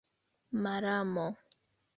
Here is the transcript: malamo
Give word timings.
malamo 0.63 1.27